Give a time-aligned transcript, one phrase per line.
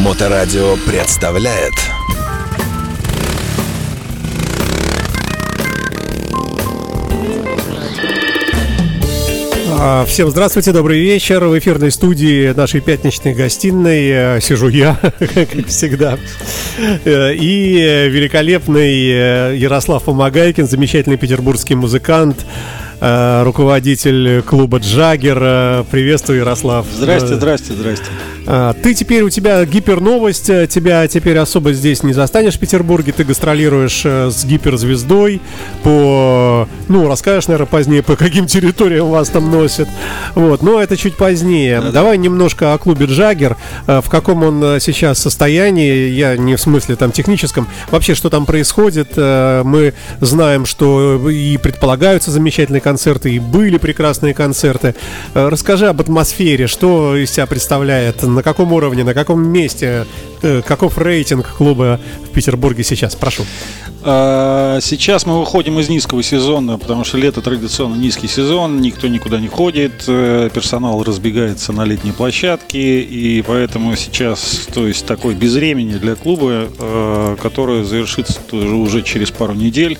[0.00, 1.74] Моторадио представляет
[9.82, 11.44] А, Всем здравствуйте, добрый вечер.
[11.44, 16.18] В эфирной студии нашей пятничной гостиной э, сижу я, как всегда.
[17.04, 22.44] Э, И великолепный э, Ярослав Помогайкин, замечательный петербургский музыкант,
[23.00, 25.38] руководитель клуба «Джаггер».
[25.40, 26.86] Э, Приветствую, Ярослав.
[26.94, 28.04] Здрасте, Э, здрасте, здрасте.
[28.82, 33.24] Ты теперь, у тебя гиперновость, э, тебя теперь особо здесь не застанешь в Петербурге, ты
[33.24, 35.40] гастролируешь э, с гиперзвездой
[35.82, 39.88] по, ну, расскажешь, наверное, позднее, по каким территориям вас там носят,
[40.34, 41.80] вот, но это чуть позднее.
[41.92, 43.56] Давай немножко о клубе Джаггер,
[43.86, 48.30] Э, в каком он э, сейчас состоянии, я не в смысле там техническом, вообще, что
[48.30, 54.94] там происходит, Э, мы знаем, что и предполагаются замечательные концерты, и были прекрасные концерты.
[55.34, 60.06] Э, Расскажи об атмосфере, что из себя представляет, на каком уровне, на каком месте,
[60.42, 63.44] э, каков рейтинг клуба в Петербурге сейчас, прошу.
[64.02, 69.38] А, Сейчас мы выходим из низкого сезона, потому что лето традиционно низкий сезон, никто никуда
[69.38, 75.96] не ходит, э, персонал разбегается на летние площадки, и поэтому сейчас, то есть такой безвремени
[75.98, 79.96] для клуба, которое завершится уже через пару недель.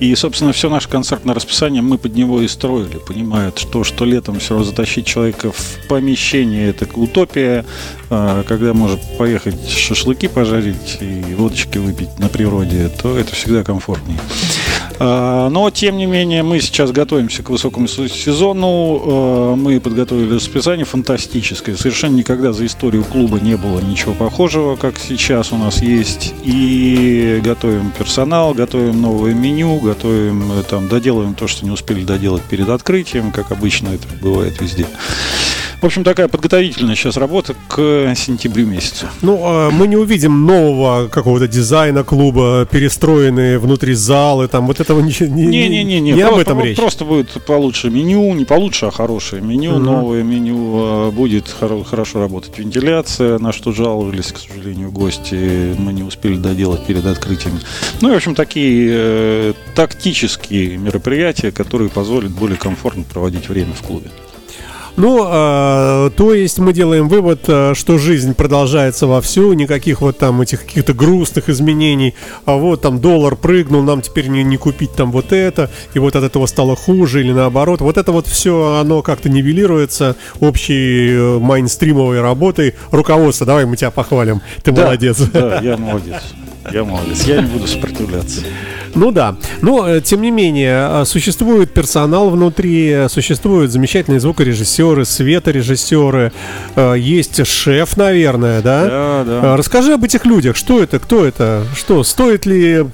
[0.00, 4.38] И, собственно, все наше концертное расписание мы под него и строили, понимая, что, что летом
[4.38, 7.64] все равно затащить человека в помещение– это утопия,
[8.10, 14.18] а, когда может поехать шашлыки пожарить и водочки выпить на природе, то это всегда комфортнее.
[15.00, 19.02] А, Но, тем не менее, мы сейчас готовимся к высокому сезону.
[19.04, 21.76] А, Мы подготовили расписание фантастическое.
[21.76, 26.34] Совершенно никогда за историю клуба не было ничего похожего, как сейчас у нас есть.
[26.42, 32.42] И готовим персонал, готовим новое меню, готовим, э, там, доделываем то, что не успели доделать
[32.42, 34.86] перед открытием, как обычно это бывает везде.
[35.80, 39.06] В общем, такая подготовительная сейчас работа к сентябрю месяцу.
[39.22, 45.00] Ну, э, мы не увидим нового какого-то дизайна клуба, перестроенные внутри залы, там вот этого
[45.00, 46.76] ничего не, Не-не-не, не об просто, этом речь.
[46.76, 49.84] Просто будет получше меню, не получше, а хорошее меню, Мгм.
[49.84, 55.92] новое меню, э, будет хоро- хорошо работать вентиляция, на что жаловались, к сожалению, гости, мы
[55.92, 57.60] не успели доделать перед открытием.
[58.00, 63.86] Ну и, в общем, такие э, тактические мероприятия, которые позволят более комфортно проводить время в
[63.86, 64.10] клубе.
[64.98, 70.40] Ну, э, то есть мы делаем вывод, э, что жизнь продолжается вовсю, никаких вот там
[70.40, 72.16] этих каких-то грустных изменений,
[72.46, 76.16] а вот там доллар прыгнул, нам теперь не, не купить там вот это, и вот
[76.16, 77.80] от этого стало хуже или наоборот.
[77.80, 82.74] Вот это вот все, оно как-то нивелируется общей э, майнстримовой работой.
[82.90, 85.18] Руководство, давай мы тебя похвалим, ты Да, молодец.
[85.32, 86.22] Да, я молодец.
[86.72, 87.24] Я молодец.
[87.24, 88.42] Я не буду сопротивляться.
[88.94, 95.04] Ну да, но э, тем не менее э, существует персонал внутри, э, существуют замечательные звукорежиссеры,
[95.04, 96.32] светорежиссеры,
[96.96, 98.84] есть шеф, наверное, да?
[98.84, 99.56] Да, да.
[99.56, 102.84] Расскажи об этих людях, что это, кто это, что стоит ли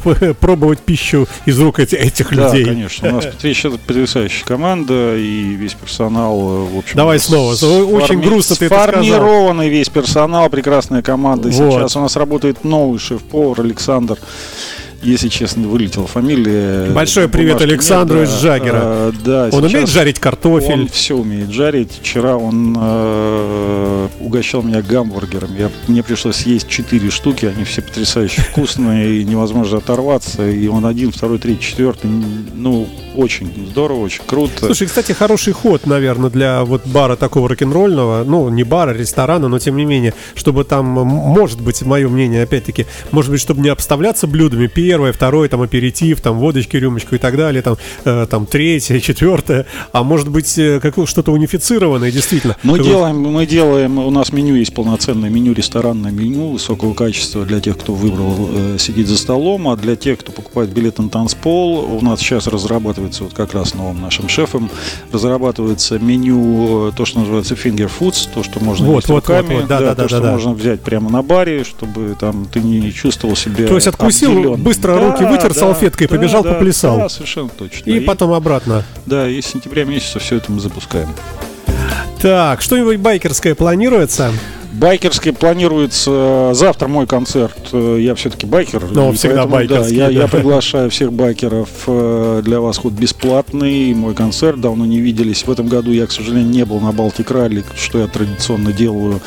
[0.41, 2.65] пробовать пищу из рук эти- этих Да, людей?
[2.65, 3.09] конечно.
[3.09, 6.97] У нас потрясающая, потрясающая команда и весь персонал, в общем...
[6.97, 7.53] Давай снова.
[7.53, 8.95] Очень грустно ты это сказал.
[9.03, 11.51] Сформированный весь персонал, прекрасная команда.
[11.53, 14.19] Сейчас у нас работает новый шеф-повар Александр.
[15.05, 16.91] Если честно, вылетела фамилия.
[16.91, 18.41] Большой привет Бумажки Александру нет, из да.
[18.41, 18.81] Джаггера.
[18.83, 20.73] А, да, Он умеет жарить картофель?
[20.73, 22.01] Он все умеет жарить.
[22.01, 25.51] Вчера он э, угощал меня гамбургером.
[25.59, 27.45] Я, мне пришлось съесть четыре штуки.
[27.45, 30.49] Они все потрясающе вкусные и невозможно оторваться.
[30.49, 32.09] И он один, второй, третий, четвертый.
[32.55, 34.67] Ну, очень здорово, очень круто.
[34.67, 39.59] Слушай, кстати, хороший ход, наверное, для вот бара такого рок-н-ролльного, ну, не бара, ресторана, но
[39.59, 44.27] тем не менее, чтобы там, может быть, мое мнение, опять-таки, может быть, чтобы не обставляться
[44.27, 49.01] блюдами, первое, второе, там, аперитив, там, водочки, рюмочку и так далее, там, э, там, третье,
[49.01, 52.57] четвертое, а может быть, э, какое- что-то унифицированное, действительно.
[52.63, 57.45] Мы Как делаем, мы делаем, у нас меню есть полноценное меню, ресторанное меню высокого качества
[57.45, 61.09] для тех, кто выбрал э, сидеть за столом, а для тех, кто покупает билет на
[61.09, 64.71] танцпол, у нас сейчас разрабатывается вот как раз новым нашим шефом,
[65.13, 69.61] разрабатывается меню, э, то, что называется finger foods, то, что можно Вот, вот, руками, вот,
[69.63, 70.33] вот, да, да, то, да, что да, да.
[70.33, 74.63] можно взять прямо на баре, чтобы там ты не чувствовал себя То есть откусил, обделенным.
[74.77, 76.99] Быстро руки вытер салфеткой, побежал, поплясал.
[76.99, 77.91] Да, совершенно точно.
[77.91, 78.85] И потом обратно.
[79.07, 81.09] Да, и с сентября месяца все это мы запускаем.
[82.21, 84.33] Так, что-нибудь байкерское планируется?
[84.73, 86.11] Байкерский планируется
[86.51, 87.57] э, завтра мой концерт.
[87.73, 88.83] Э, Я все-таки байкер.
[88.91, 90.11] Ну, и всегда поэтому, да, байкерский, я, да.
[90.13, 91.69] я приглашаю всех байкеров.
[91.87, 93.95] э, Для вас ход бесплатный.
[93.95, 95.47] Мой концерт давно не виделись.
[95.47, 99.21] В этом году я, к сожалению, не был на Балтик Ралли, что я традиционно делаю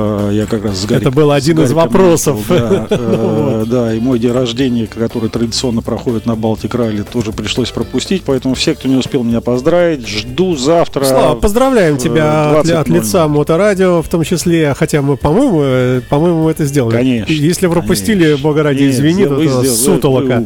[0.00, 2.40] я как раз с Гарик, Это был один из вопросов.
[2.48, 7.70] Да, э, да, и мой день рождения, который традиционно проходит на Балтик Ралли, тоже пришлось
[7.70, 8.22] пропустить.
[8.24, 11.04] Поэтому все, кто не успел меня поздравить, жду завтра.
[11.04, 14.74] Слава, поздравляем тебя от, от лица Моторадио в том числе.
[14.74, 16.96] Хотя мы, по-моему, по-моему, это сделали.
[16.96, 17.32] Конечно.
[17.32, 18.42] Если пропустили, конечно.
[18.42, 20.44] бога ради, извини, это сутолока.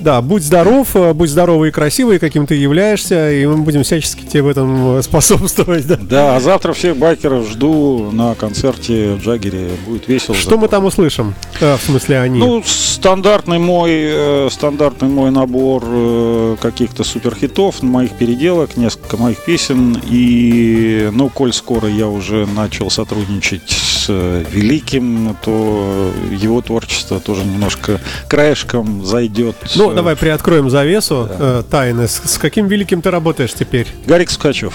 [0.00, 4.42] Да, будь здоров, будь здоровый и красивый, каким ты являешься, и мы будем всячески тебе
[4.42, 5.86] в этом способствовать.
[5.86, 10.36] Да, да а завтра всех байкеров жду на концерте в Джаггере будет весело.
[10.36, 11.34] Что мы там услышим?
[11.60, 12.38] Э, в смысле они?
[12.38, 20.00] Ну, стандартный мой, э, стандартный мой набор э, каких-то суперхитов, моих переделок, несколько моих песен.
[20.08, 28.00] И, ну, коль скоро я уже начал сотрудничать с Великим, то его творчество тоже немножко
[28.28, 29.56] краешком зайдет.
[29.76, 31.62] Ну, давай приоткроем завесу да.
[31.62, 32.08] тайны.
[32.08, 33.86] С, с каким Великим ты работаешь теперь?
[34.06, 34.74] Гарик Скачев.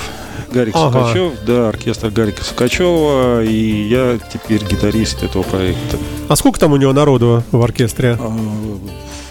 [0.52, 1.08] Гарик ага.
[1.08, 5.98] Сукачев, да, оркестр Гарика Сукачева, и я теперь гитарист этого проекта.
[6.30, 8.18] А сколько там у него народу в оркестре?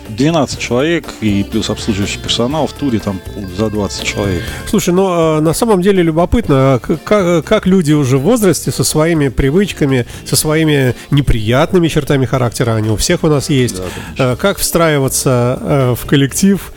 [0.08, 3.20] 12 а, человек и плюс обслуживающий персонал в туре там
[3.56, 4.42] за 20 человек.
[4.68, 8.84] Слушай, ну а, на самом деле любопытно, а как, как люди уже в возрасте со
[8.84, 13.80] своими привычками, со своими неприятными чертами характера, они у всех у нас есть,
[14.16, 16.72] да, как встраиваться в коллектив,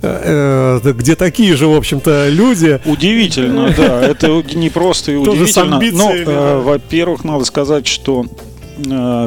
[0.00, 2.80] где такие же, в общем-то, люди.
[2.84, 4.02] Удивительно, да.
[4.02, 5.80] Это не просто и удивительно.
[5.92, 8.26] Но, э, во-первых, надо сказать, что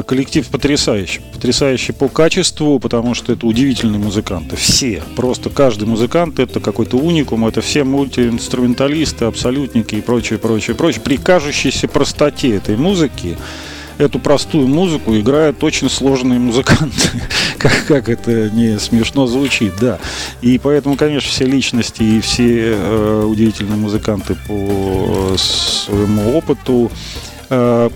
[0.06, 1.20] коллектив потрясающий.
[1.32, 4.56] Потрясающий по качеству, потому что это удивительные музыканты.
[4.56, 5.02] Все.
[5.14, 7.46] Просто каждый музыкант это какой-то уникум.
[7.46, 11.02] Это все мультиинструменталисты, абсолютники и прочее, прочее, прочее.
[11.02, 13.36] При кажущейся простоте этой музыки
[13.98, 17.08] эту простую музыку играют очень сложные музыканты.
[17.58, 19.98] как, как это не смешно звучит, да.
[20.42, 26.90] И поэтому, конечно, все личности и все э, удивительные музыканты по своему опыту
[27.50, 27.90] э,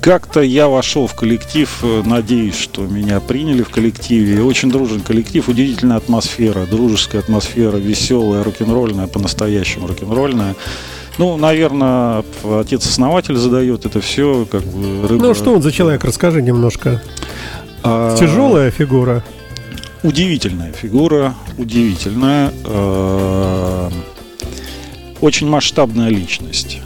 [0.00, 4.42] как-то я вошел в коллектив, э, надеюсь, что меня приняли в коллективе.
[4.42, 10.56] Очень дружный коллектив, удивительная атмосфера, дружеская атмосфера, веселая, рок-н-ролльная, по-настоящему рок-н-ролльная.
[11.20, 15.26] Ну, наверное, отец-основатель задает это все, как бы рыба...
[15.26, 16.02] Ну, что он за человек?
[16.02, 17.02] Расскажи немножко.
[17.82, 18.16] А...
[18.16, 19.22] Тяжелая фигура.
[20.02, 22.54] Удивительная фигура, удивительная.
[22.64, 23.90] Э...
[25.20, 26.80] Очень масштабная личность.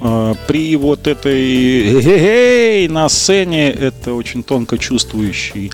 [0.00, 5.72] Э, при вот этой на сцене это очень тонко чувствующий,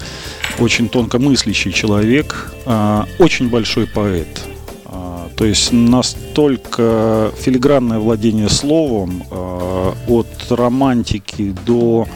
[0.59, 4.52] очень тонко мыслящий человек, э, очень большой поэт
[5.37, 12.07] то есть настолько филигранное владение словом э, от романтики до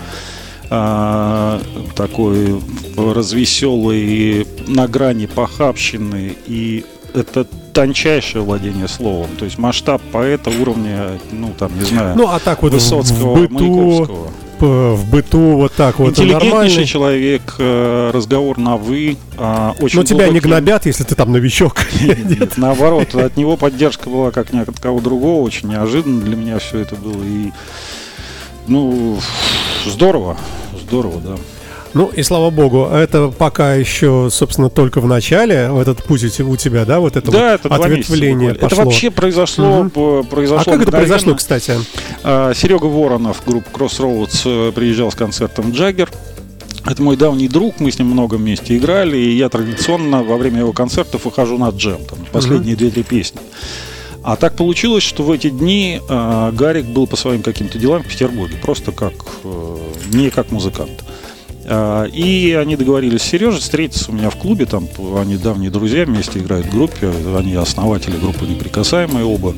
[0.71, 1.61] э,
[1.95, 2.61] такой
[2.97, 6.85] развеселой на грани похабщины и
[7.15, 9.29] это тончайшее владение словом.
[9.39, 13.49] То есть масштаб поэта уровня, ну там, не знаю, ну, а так вот Высоцкого, в
[13.49, 14.31] быту, Маяковского
[14.65, 19.17] в быту вот так вот Интеллигентнейший человек, э, разговор на «вы».
[19.37, 21.77] А, очень Но тебя не гнобят, если ты там новичок.
[22.01, 26.59] Нет, наоборот, от него поддержка была как ни от кого другого, очень неожиданно для меня
[26.59, 27.23] все это было.
[27.23, 27.51] И,
[28.67, 29.19] ну,
[29.85, 30.37] здорово,
[30.81, 31.37] здорово, да.
[31.97, 36.57] Ну и слава богу, это пока еще, собственно, только в начале, в этот путь у
[36.57, 38.67] тебя, да, вот это да, вот это ответвление пошло.
[38.67, 40.25] Это вообще произошло, угу.
[40.25, 40.73] произошло.
[40.75, 41.73] А как это произошло, кстати?
[42.23, 46.11] А, Серега Воронов, группа Crossroads, э, приезжал с концертом Джаггер.
[46.85, 50.59] Это мой давний друг, мы с ним много вместе играли, и я традиционно во время
[50.59, 53.41] его концертов выхожу на джем, там, последние две-три песни.
[54.23, 58.07] А так получилось, что в эти дни э, Гарик был по своим каким-то делам в
[58.07, 59.15] Петербурге, просто как
[59.45, 59.77] э,
[60.13, 61.03] не как музыкант.
[61.69, 66.39] И они договорились с Сережей встретиться у меня в клубе, там они давние друзья, вместе
[66.39, 69.55] играют в группе, они основатели группы «Неприкасаемые» оба.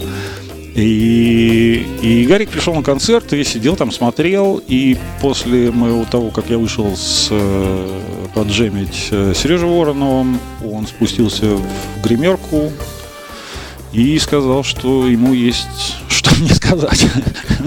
[0.75, 4.63] И, и Гарик пришел на концерт и сидел там, смотрел.
[4.69, 8.01] И после моего того, как я вышел с, э,
[8.33, 12.73] поджемить э, Сережей Вороновым, он спустился в гримерку
[13.93, 15.97] и сказал, что ему есть
[16.39, 17.07] мне сказать.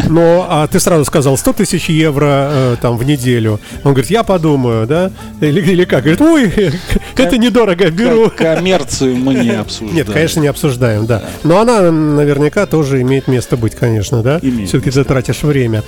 [0.08, 3.60] Но а ты сразу сказал 100 тысяч евро э, там в неделю.
[3.84, 5.12] Он говорит, я подумаю, да?
[5.40, 6.04] Или, или как?
[6.04, 6.74] Говорит, ой,
[7.18, 8.30] это недорого, беру.
[8.30, 9.96] Коммерцию мы не обсуждаем.
[9.96, 11.24] Нет, конечно, не обсуждаем, да.
[11.44, 14.40] Но она наверняка тоже имеет место быть, конечно, да?
[14.40, 15.84] Все-таки ты тратишь время.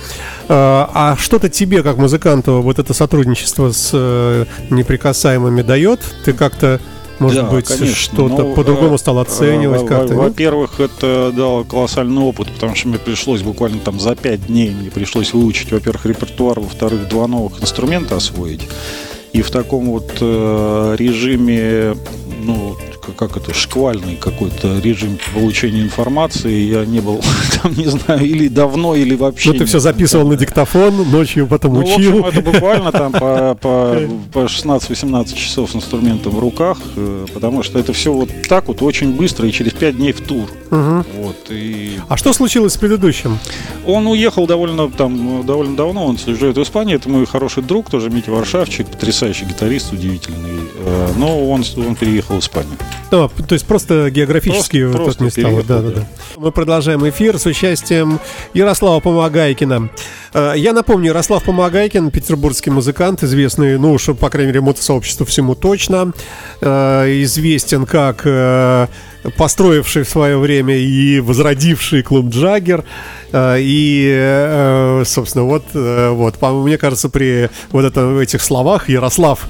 [0.48, 6.00] А, а что-то тебе, как музыканту, вот это сотрудничество с э, неприкасаемыми дает?
[6.24, 6.80] Ты как-то
[7.18, 10.14] может да, быть, что-то ну, по-другому стал оценивать э, как-то?
[10.14, 14.90] Во-первых, это дал колоссальный опыт, потому что мне пришлось буквально там за пять дней мне
[14.90, 18.62] пришлось выучить, во-первых, репертуар, во-вторых, два новых инструмента освоить.
[19.32, 21.96] И в таком вот э, режиме,
[22.44, 22.76] ну,
[23.16, 26.70] как это, шквальный какой-то режим получения информации.
[26.70, 27.20] Я не был
[27.62, 29.52] там, не знаю, или давно, или вообще.
[29.52, 32.22] Ну, ты все записывал на диктофон, ночью потом ну, учил.
[32.22, 33.96] В общем, это буквально там по, по,
[34.32, 38.82] по 16-18 часов с инструментом в руках, э, потому что это все вот так вот
[38.82, 40.48] очень быстро и через 5 дней в тур.
[40.70, 41.04] Угу.
[41.16, 41.98] Вот, и...
[42.08, 43.38] А что случилось с предыдущим?
[43.86, 48.10] Он уехал довольно, там, довольно давно, он живет в Испании, это мой хороший друг, тоже
[48.10, 50.60] Митя Варшавчик, потрясающий гитарист, удивительный.
[50.76, 52.76] Э, но он, он переехал в Испанию.
[53.10, 55.62] А, то есть просто географически Просто- вот просто не стало.
[55.62, 56.00] Да, да, да.
[56.00, 56.06] да.
[56.36, 58.20] Мы продолжаем эфир с участием
[58.54, 59.90] Ярослава Помогайкина.
[60.32, 65.54] Э, Я напомню, Ярослав Помогайкин, петербургский музыкант, известный, ну уж, по крайней мере, мотосообществу всему
[65.54, 66.12] точно.
[66.60, 68.86] Э, Известен как э,
[69.36, 72.84] построивший в свое время и возродивший клуб Джаггер.
[73.36, 79.46] И, собственно, вот, вот, мне кажется, при вот этом, этих словах Ярослав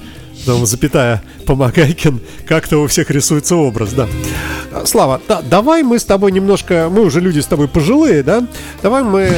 [0.47, 4.09] там, запятая Помогайкин, как-то у всех рисуется образ, да.
[4.85, 8.47] Слава, да, давай мы с тобой немножко, мы уже люди с тобой пожилые, да?
[8.83, 9.31] Давай мы,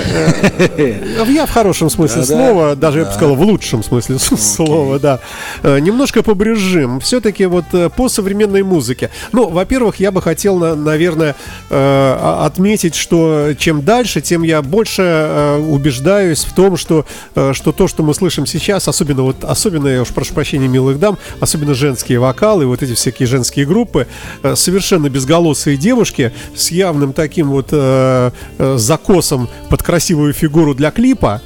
[0.79, 2.35] э, я в хорошем смысле Да-да.
[2.35, 3.17] слова, даже я бы Да.
[3.17, 5.21] сказал в лучшем смысле слова, да,
[5.63, 7.01] Э, немножко побрежим.
[7.01, 9.11] Все-таки вот э, по современной музыке.
[9.33, 11.35] Ну, во-первых, я бы хотел, на- наверное,
[11.71, 17.73] э, отметить, что чем дальше, тем я больше э, убеждаюсь в том, что, э, что
[17.73, 21.75] то, что мы слышим сейчас, особенно вот, особенно, я уж прошу прощения, милых дам, особенно
[21.75, 24.07] женские вокалы, вот эти всякие женские группы,
[24.43, 30.91] э, совершенно безголосые девушки с явным таким вот э, э, закосом под красивую фигуру для
[30.91, 31.43] клипа,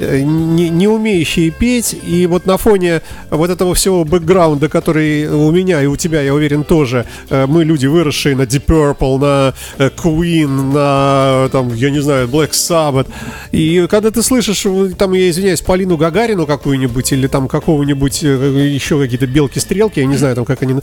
[0.00, 5.82] не, не умеющие петь, и вот на фоне вот этого всего бэкграунда, который у меня
[5.82, 9.90] и у тебя, я уверен, тоже, э, мы люди, выросшие на Deep Purple, на э,
[9.90, 13.08] Queen, на, там, я не знаю, Black Sabbath,
[13.52, 18.68] и когда ты слышишь, э, там, я извиняюсь, Полину Гагарину какую-нибудь, или там какого-нибудь э,
[18.72, 20.76] еще какие-то белки-стрелки, я не знаю, там, как они...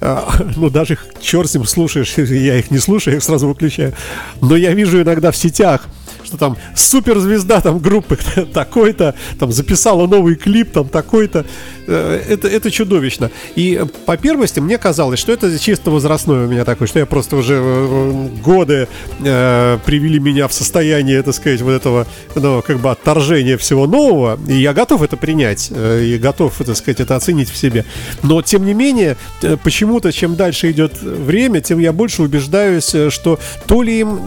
[0.56, 3.94] Ну, даже их, черт с ним, слушаешь, я их не слушаю, я их сразу выключаю.
[4.40, 5.88] Но я вижу иногда в сетях,
[6.32, 8.18] что там суперзвезда там группы
[8.54, 11.44] такой-то, там записала новый клип, там такой-то.
[11.86, 13.30] Э, Это, это чудовищно.
[13.54, 17.06] И э, по первости мне казалось, что это чисто возрастное у меня такое, что я
[17.06, 18.88] просто уже э, годы
[19.20, 24.38] э, привели меня в состояние, так сказать, вот этого, ну, как бы отторжения всего нового,
[24.48, 27.84] и я готов это принять, и готов, так сказать, это оценить в себе.
[28.22, 29.16] Но, тем не менее,
[29.62, 34.20] почему-то, чем дальше идет время, тем я больше убеждаюсь, что то ли им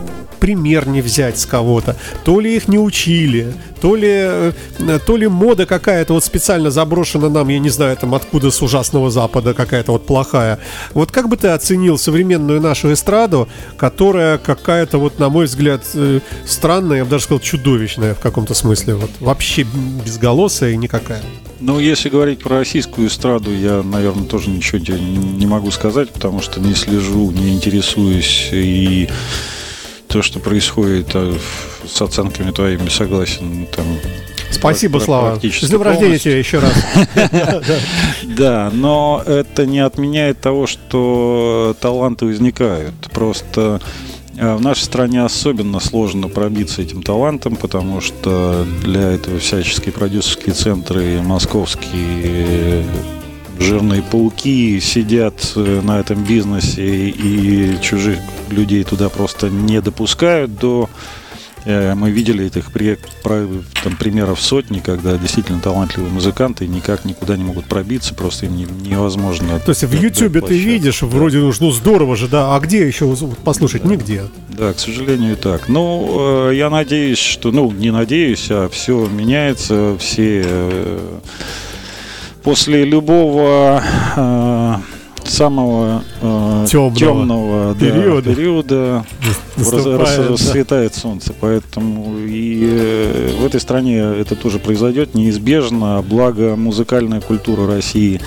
[0.46, 4.52] пример не взять с кого-то, то ли их не учили, то ли, э,
[5.04, 9.10] то ли мода какая-то вот специально заброшена нам, я не знаю, там откуда с ужасного
[9.10, 10.60] запада какая-то вот плохая.
[10.94, 16.20] Вот как бы ты оценил современную нашу эстраду, которая какая-то вот, на мой взгляд, э,
[16.46, 19.66] странная, я бы даже сказал, чудовищная в каком-то смысле, вот вообще
[20.06, 21.24] безголосая и никакая.
[21.60, 26.60] Ну, если говорить про российскую эстраду, я, наверное, тоже ничего не могу сказать, потому что
[26.60, 29.10] не слежу, не интересуюсь и
[30.16, 31.38] то, что происходит а,
[31.86, 33.68] с оценками твоими согласен.
[33.76, 33.86] Там,
[34.50, 35.38] Спасибо, Слава.
[35.44, 36.74] С днем рождения тебя еще раз.
[38.24, 42.96] Да, но это не отменяет того, что таланты возникают.
[43.14, 43.82] Просто
[44.38, 50.56] э, в нашей стране особенно сложно пробиться этим талантом, потому что для этого всяческие продюсерские
[50.56, 52.86] центры московские
[53.60, 58.20] жирные пауки сидят э, на этом бизнесе и чужих
[58.50, 60.90] людей туда просто не допускают до
[61.68, 67.44] Э, Мы видели этих при- там, примеров сотни, когда действительно талантливые музыканты никак никуда не
[67.44, 69.60] могут пробиться, просто им не- невозможно.
[69.60, 73.12] То есть в Ютубе ты видишь, вроде, ну, ну здорово же, да, а где еще
[73.44, 73.84] послушать?
[73.84, 74.26] Нигде.
[74.50, 75.68] Да, к сожалению, так.
[75.68, 80.46] Ну, э, я надеюсь, что, ну, не надеюсь, а все меняется, все
[82.46, 83.82] после любого
[84.16, 84.76] э,
[85.24, 88.36] самого э, темного, да, периода.
[88.36, 89.06] периода
[89.58, 90.28] раз- Наступает, раз- да.
[90.34, 91.34] расцветает солнце.
[91.42, 96.04] Поэтому и э, в этой стране это тоже произойдет неизбежно.
[96.08, 98.22] Благо музыкальная культура России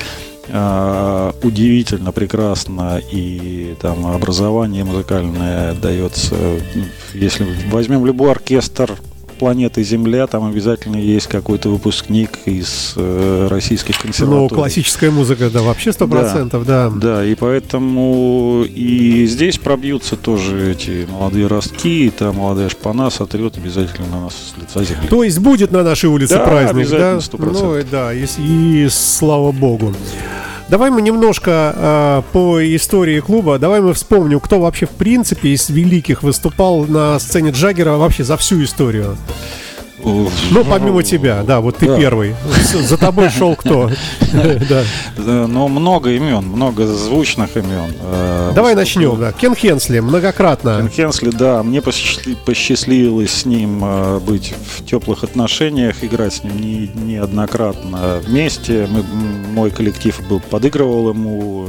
[0.48, 6.34] э, удивительно прекрасна и там образование музыкальное дается.
[7.14, 8.96] Если возьмем любой оркестр
[9.38, 14.48] планеты Земля, там обязательно есть какой-то выпускник из э, российских Ну, консерваторий.
[14.54, 16.90] классическая музыка, да, вообще сто процентов, да.
[16.94, 23.56] Да, и поэтому и здесь пробьются тоже эти молодые ростки, и та молодая шпана сотрет
[23.56, 25.08] обязательно на нас с лица земли.
[25.08, 27.12] То есть будет на нашей улице Да, праздник, да?
[27.12, 27.82] обязательно, 100%.
[27.82, 29.94] Ну да, и, и слава богу.
[30.68, 35.70] Давай мы немножко э, по истории клуба, давай мы вспомним, кто вообще в принципе из
[35.70, 39.16] великих выступал на сцене Джаггера вообще за всю историю.
[40.50, 41.96] Ну, помимо тебя, да, вот ты Да.
[41.98, 42.34] первый.
[42.74, 43.90] За тобой шел кто?
[45.16, 47.92] Но много имен, много звучных имен.
[48.02, 49.18] Э, Давай начнем.
[49.18, 49.32] да.
[49.32, 50.76] Кен Хенсли, многократно.
[50.78, 56.44] Кен Хенсли, да, мне посчастли- посчастливилось с ним э, быть в теплых отношениях, играть с
[56.44, 58.88] ним не, неоднократно вместе.
[58.90, 59.02] Мы,
[59.52, 61.66] мой коллектив был, подыгрывал ему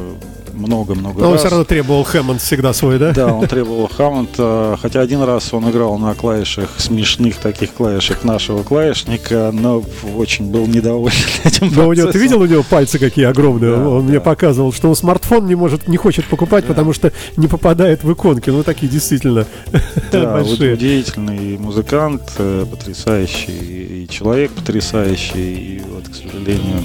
[0.60, 1.42] много-много Но он раз.
[1.42, 3.12] все равно требовал Хэммонд всегда свой, да?
[3.12, 8.24] Да, он требовал Хаммонд, э, хотя один раз он играл на клавишах, смешных таких клавишах
[8.24, 9.84] нашего клавишника, но
[10.16, 11.13] очень был недоволен
[11.44, 13.75] этим Но у него, ты видел у него пальцы какие огромные?
[13.75, 14.22] Да, он мне да.
[14.22, 18.50] показывал, что он смартфон не может, не хочет покупать, потому что не попадает в иконки.
[18.50, 19.46] Ну такие действительно
[20.12, 20.74] Да, вот большие.
[20.74, 26.84] удивительный музыкант, э, потрясающий, и человек потрясающий, и вот, к сожалению,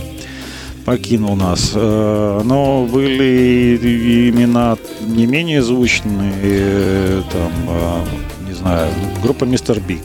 [0.84, 1.72] покинул нас.
[1.74, 3.76] Э, Но были
[4.30, 4.76] имена
[5.06, 8.04] не менее звучные, э, там, э,
[8.48, 8.90] не знаю,
[9.22, 10.02] группа Мистер Биг.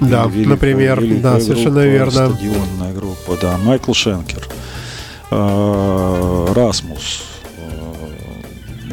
[0.00, 2.10] Да, Великая- например, великая да, совершенно группа, верно.
[2.10, 3.56] Стадионная группа, да.
[3.58, 4.46] Майкл Шенкер,
[6.54, 7.22] Расмус.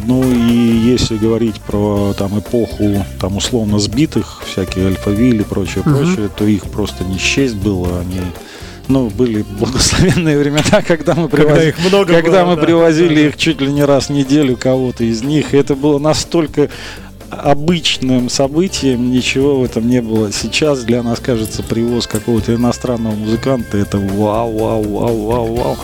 [0.05, 0.53] Ну и
[0.93, 5.95] если говорить про там эпоху там условно сбитых, всякие Альфавиль и прочее, Мгм.
[5.95, 7.99] прочее, то их просто не счесть было.
[8.01, 8.19] Они
[8.87, 13.15] ну, были благословенные времена, когда мы Когда привозили, их много когда было, мы да, привозили
[13.15, 13.27] да, да.
[13.27, 15.53] их чуть ли не раз в неделю кого-то из них.
[15.53, 16.69] И это было настолько
[17.29, 20.31] обычным событием, ничего в этом не было.
[20.31, 25.77] Сейчас для нас кажется привоз какого-то иностранного музыканта это вау, вау, вау, вау, вау.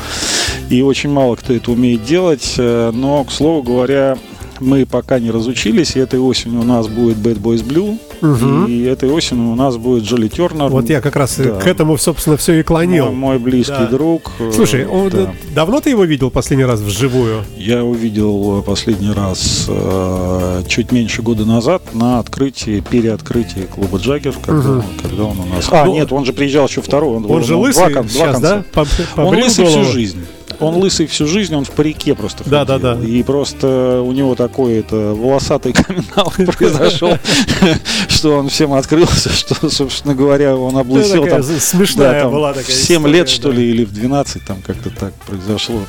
[0.69, 2.53] И очень мало кто это умеет делать.
[2.57, 4.17] э, Но, к слову говоря,
[4.61, 8.65] мы пока не разучились, и этой осенью у нас будет Bad Boys Blue, Мгм.
[8.67, 10.67] и этой осенью у нас будет Джоли Тернер.
[10.69, 11.51] Вот я как раз и Да.
[11.59, 13.05] к этому, собственно, все и клонил.
[13.07, 13.87] мой, мой близкий Да.
[13.87, 14.31] друг.
[14.39, 15.17] э, Слушай, он, да.
[15.19, 17.43] э, давно ты его видел последний раз вживую?
[17.57, 24.33] Я увидел э, последний раз э, чуть меньше года назад на открытии, переоткрытии клуба Джаггер,
[24.45, 25.67] когда, он, когда он у нас...
[25.71, 27.15] А, Ну, нет, он же приезжал еще второй.
[27.17, 28.63] Он, Он же лысый два кон- два сейчас, да?
[28.73, 29.13] концерта.
[29.15, 30.19] По- Он лысый всю жизнь.
[30.59, 32.79] Он лысый всю жизнь, он в парике просто Да, ходил.
[32.79, 33.05] да, да.
[33.05, 36.05] И просто у него такой это волосатый камин
[36.57, 37.17] произошел,
[38.07, 42.97] что он всем открылся, что, собственно говоря, он облысел там смешная была такая в 7
[42.97, 45.81] история, лет, что ли, или в 12, там как-то так произошло.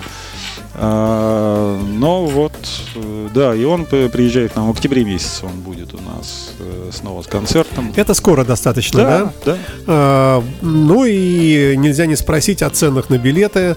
[0.75, 2.53] А, но вот,
[2.95, 6.91] э, да, и он приезжает к нам в октябре месяце, он будет у нас э,
[6.93, 7.93] снова с концертом.
[7.97, 9.19] Это скоро достаточно, да?
[9.19, 9.59] да, да.
[9.87, 13.77] А, ну и нельзя не спросить о ценах на билеты,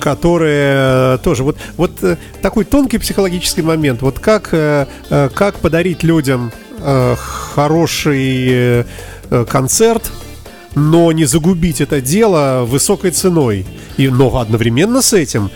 [0.00, 4.02] которые тоже вот вот э, такой тонкий психологический момент.
[4.02, 8.84] Вот как э, э, как подарить людям э, хороший э,
[9.30, 10.10] э, концерт,
[10.74, 13.66] но не загубить это дело высокой ценой.
[13.96, 15.50] И, но одновременно с этим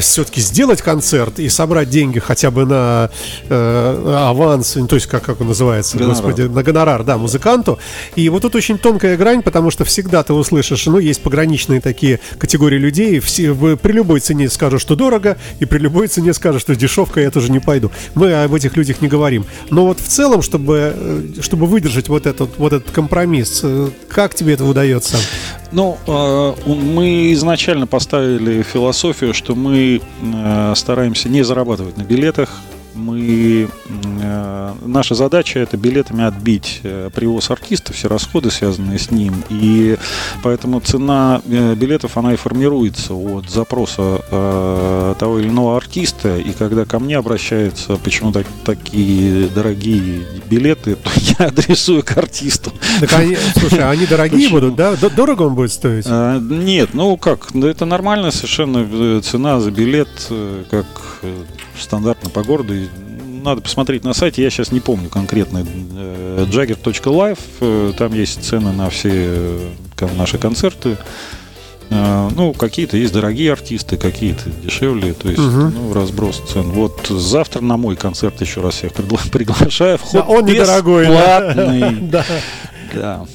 [0.00, 3.10] все-таки сделать концерт и собрать деньги хотя бы на
[3.48, 6.16] э, аванс, то есть как, как он называется, Гонорар.
[6.16, 7.78] господи, на гонорар, да, музыканту.
[8.16, 12.20] И вот тут очень тонкая грань, потому что всегда ты услышишь, ну, есть пограничные такие
[12.38, 16.74] категории людей, все, при любой цене скажут, что дорого, и при любой цене скажут, что
[16.74, 17.90] дешевка, я тоже не пойду.
[18.14, 19.46] Мы об этих людях не говорим.
[19.70, 24.34] Но вот в целом, чтобы, э, чтобы выдержать вот этот, вот этот компромисс, э, как
[24.34, 25.16] тебе это удается?
[25.72, 32.60] Ну, э, мы изначально поставили философию, что мы э, стараемся не зарабатывать на билетах.
[32.98, 33.68] Мы,
[34.20, 39.44] э, наша задача это билетами отбить э, привоз артиста, все расходы, связанные с ним.
[39.48, 39.96] И
[40.42, 46.36] поэтому цена э, билетов, она и формируется от запроса э, того или иного артиста.
[46.38, 52.72] И когда ко мне обращаются, почему так, такие дорогие билеты, то я адресую к артисту.
[53.00, 54.96] Так они, слушай, они дорогие будут, да?
[54.96, 56.04] Дорого он будет стоить?
[56.08, 60.86] А, Нет, ну как, это нормальная совершенно э, цена за билет, э, как
[61.82, 62.74] стандартно по городу.
[63.44, 68.72] Надо посмотреть на сайте, я сейчас не помню конкретно э, jagger.live, э, там есть цены
[68.72, 69.68] на все э,
[70.16, 70.96] наши концерты.
[71.90, 75.72] Ну, какие-то есть дорогие артисты, какие-то дешевле, то есть, Мгм.
[75.74, 76.64] ну, разброс цен.
[76.72, 79.96] Вот завтра на мой концерт еще раз всех пригла- приглашаю.
[79.96, 81.40] Вход Да, он недорогой, да.
[81.54, 81.96] бесплатный.
[82.10, 82.24] Да.
[82.94, 83.26] Да.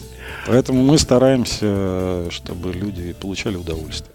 [0.45, 4.11] Поэтому мы стараемся, чтобы люди получали удовольствие.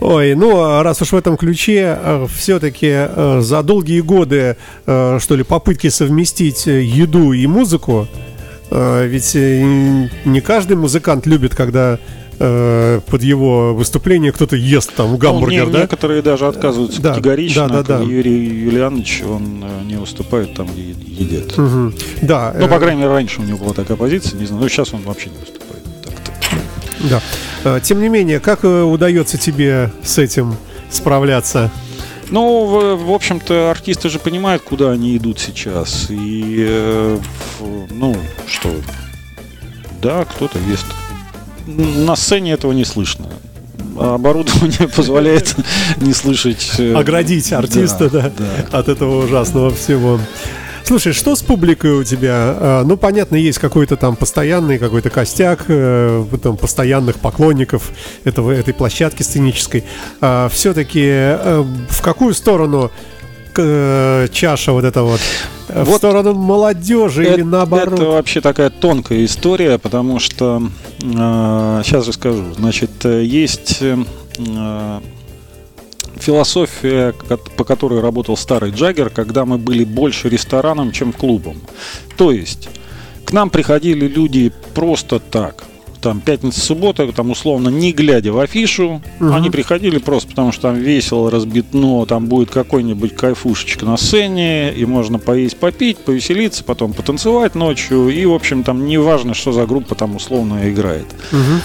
[0.00, 1.98] Ой, ну, а раз уж в этом ключе,
[2.34, 3.08] все-таки
[3.40, 4.56] за долгие годы,
[4.86, 8.06] э, что ли, попытки совместить э, еду и музыку,
[8.70, 11.98] э, ведь э, не каждый музыкант любит, когда
[12.38, 15.80] э, под его выступление кто-то ест там гамбургер, Ну, не- да?
[15.80, 17.68] Некоторые даже отказываются Да, категорично.
[17.68, 18.04] да, да, да.
[18.04, 21.58] Юрий Юлианович, он э, не уступает там, где едят.
[21.58, 21.92] Мгм.
[22.22, 24.68] Да, Ну, э, по крайней мере, раньше у него была такая позиция, не знаю, но
[24.68, 25.82] сейчас он вообще не выступает.
[26.04, 26.32] Так-то.
[27.10, 27.20] да.
[27.64, 30.56] Э, Тем не менее, как э, удается тебе с этим
[30.90, 31.70] справляться?
[32.30, 36.06] Ну, в, в общем-то, артисты же понимают, куда они идут сейчас.
[36.10, 37.18] И, э,
[37.90, 38.16] ну,
[38.46, 38.70] что,
[40.02, 40.86] Да, кто-то ест.
[41.66, 43.26] На сцене этого не слышно.
[43.98, 45.54] Оборудование позволяет
[45.96, 46.70] не слышать...
[46.78, 48.78] э, Оградить артиста, да, да.
[48.78, 50.20] от этого ужасного всего.
[50.88, 52.32] Слушай, что с публикой у тебя?
[52.32, 57.90] А, Ну, понятно, есть какой-то там постоянный какой-то костяк, э, там, постоянных поклонников
[58.24, 59.84] этого, этой площадки сценической.
[60.50, 61.36] Все-таки
[61.90, 62.90] в какую сторону
[63.54, 65.20] э, чаша вот эта вот?
[65.68, 67.92] Э, В Вот сторону молодежи или Это- наоборот?
[68.00, 70.62] Это вообще такая тонкая история, потому что
[71.00, 72.44] сейчас же скажу.
[72.56, 73.98] Значит, э, есть э,
[74.38, 75.00] э,
[76.22, 77.14] философия,
[77.56, 81.60] по которой работал старый Джаггер, когда мы были больше рестораном, чем клубом.
[82.16, 82.68] То есть
[83.24, 85.64] к нам приходили люди просто так.
[86.00, 89.34] Там пятница, суббота, там условно не глядя в афишу, Мгм.
[89.34, 94.84] они приходили просто потому, что там весело, разбитно, там будет какой-нибудь кайфушечка на сцене, и
[94.86, 99.66] можно поесть, попить, повеселиться, потом потанцевать ночью, и, в общем, там не важно, что за
[99.66, 101.06] группа там условно играет.
[101.32, 101.60] Мгм.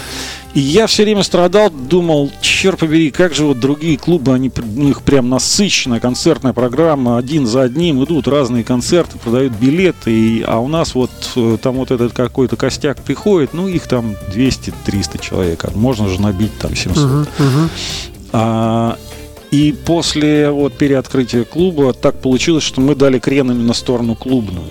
[0.53, 4.81] И я все время страдал, думал, черт побери, как же вот другие клубы, они, у
[4.81, 10.59] них прям насыщенная концертная программа, один за одним идут разные концерты, продают билеты, и, а
[10.59, 15.65] у нас вот э, там вот этот какой-то костяк приходит, ну их там 200-300 человек,
[15.65, 17.03] а можно же набить там 700.
[17.03, 17.27] Мгм.
[17.39, 17.69] Мгм.
[18.31, 18.97] А,
[19.49, 24.67] и после вот переоткрытия клуба так получилось, что мы дали крен именно сторону клубную.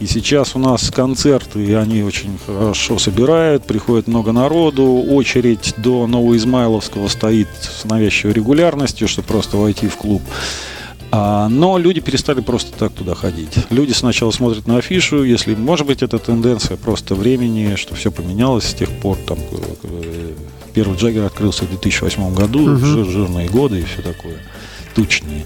[0.00, 6.06] И сейчас у нас концерты, и они очень хорошо собирают, приходит много народу, очередь до
[6.06, 10.22] Новоизмайловского стоит с навязчивой регулярностью, чтобы просто войти в клуб.
[11.12, 13.52] А, но люди перестали просто так туда ходить.
[13.68, 18.64] Люди сначала смотрят на афишу, если, может быть, это тенденция просто времени, что все поменялось
[18.64, 19.38] с тех пор, там,
[19.82, 20.32] э,
[20.72, 22.86] первый Джаггер открылся в 2008 году, Мгм.
[22.86, 24.36] жир- жирные годы и все такое,
[24.94, 25.44] тучные.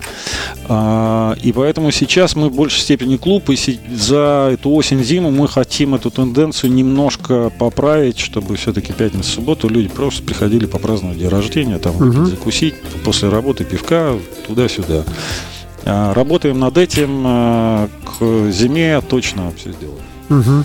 [0.68, 5.94] А, и поэтому сейчас мы в большей степени клуб, и за эту осень-зиму мы хотим
[5.94, 12.26] эту тенденцию немножко поправить, чтобы все-таки пятницу-субботу люди просто приходили попраздновать день рождения, там выпить,
[12.26, 14.14] закусить, после работы пивка,
[14.46, 15.04] туда-сюда.
[15.85, 20.00] А, Работаем над этим, а, к зиме точно все сделаем.
[20.28, 20.64] Мгм.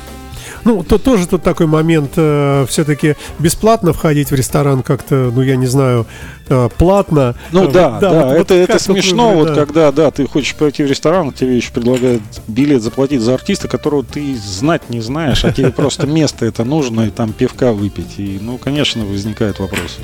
[0.65, 5.67] Ну, то тоже тут такой момент, все-таки бесплатно входить в ресторан как-то, ну, я не
[5.67, 6.38] знаю, э,
[6.77, 7.35] платно.
[7.51, 9.65] Ну Э, да, да, вот- вот это, это как тут смешно, выбрать, вот да.
[9.65, 14.03] когда, да, ты хочешь пойти в ресторан, тебе еще предлагают билет заплатить за артиста, которого
[14.03, 18.15] ты знать не знаешь, а тебе просто место это нужно, и там пивка выпить.
[18.17, 19.97] И, ну, конечно, возникает вопрос.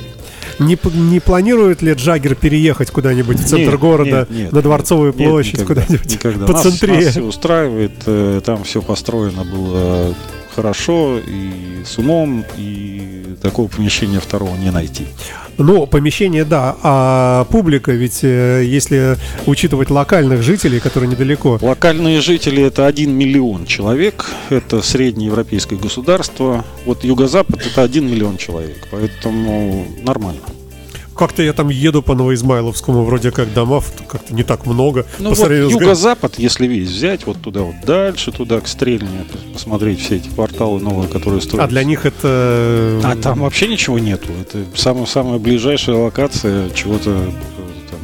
[0.58, 5.12] Не, не планирует ли Джаггер переехать куда-нибудь в центр Нет, города, нет, нет, на Дворцовую
[5.16, 6.94] нет, площадь, куда-нибудь по Нас, центре?
[6.94, 10.14] нас все устраивает, э, там все построено было
[10.54, 15.06] хорошо и с умом, и такого помещения второго не найти.
[15.58, 22.62] Ну, помещение, да, а публика, ведь э, если учитывать локальных жителей, которые недалеко, Локальные жители
[22.62, 26.64] это 1 миллион человек, это среднеевропейское государство.
[26.84, 30.40] Вот юго-запад это 1 миллион человек, поэтому нормально.
[31.16, 35.06] Как-то я там еду по Новоизмайловскому, вроде как домов как-то не так много.
[35.18, 40.16] Ну вот юго-запад, если весь взять, вот туда вот дальше, туда к Стрельне, посмотреть все
[40.16, 41.64] эти кварталы новые, которые строятся.
[41.64, 43.00] А для них это...
[43.04, 44.28] А там вообще ничего нету.
[44.40, 47.30] Это самая, самая ближайшая локация чего-то э,
[47.90, 48.00] там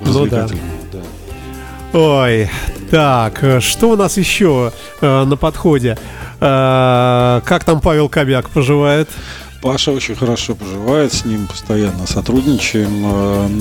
[0.00, 0.08] Ну да.
[0.08, 0.66] развлекательного.
[0.92, 1.98] да.
[1.98, 2.50] Ой,
[2.90, 5.98] так, э, что у нас еще э, на подходе?
[6.40, 9.08] Э, как там Павел Кобяк поживает?
[9.62, 13.02] Паша очень хорошо поживает, с ним постоянно сотрудничаем.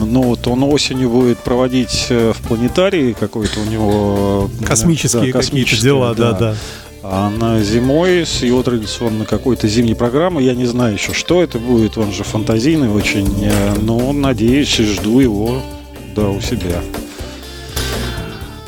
[0.10, 4.50] Но вот он осенью будет проводить э, в планетарии какой-то у него...
[4.62, 6.56] э, Космические да, какие-то дела, да, да.
[7.04, 11.60] А на зимой с его традиционной какой-то зимней программой, я не знаю еще, что это
[11.60, 13.50] будет, он же фантазийный очень,
[13.82, 15.62] но надеюсь жду его,
[16.16, 16.82] да, у себя.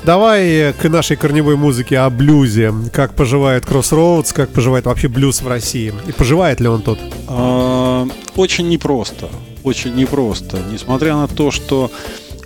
[0.06, 2.74] Давай к нашей корневой музыке о блюзе.
[2.92, 5.94] Как поживает Crossroads, как поживает вообще блюз в России?
[6.06, 7.00] И поживает ли он тут?
[7.30, 9.30] А, Очень непросто,
[9.64, 11.90] очень непросто, несмотря на то, что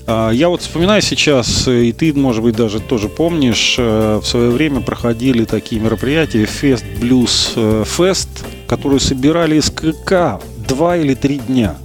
[0.06, 4.52] а, я вот вспоминаю сейчас, и ты, может быть, даже тоже помнишь, э, в свое
[4.52, 8.30] время проходили такие мероприятия, Фест Блюз э, Фест,
[8.68, 11.76] которые собирали из КК два или три дня.